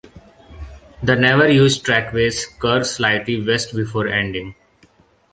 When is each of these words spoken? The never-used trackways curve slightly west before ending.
The 1.03 1.15
never-used 1.15 1.85
trackways 1.85 2.47
curve 2.57 2.87
slightly 2.87 3.39
west 3.45 3.75
before 3.75 4.07
ending. 4.07 4.55